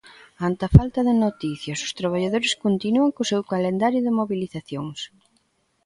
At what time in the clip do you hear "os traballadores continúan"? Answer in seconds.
1.87-3.13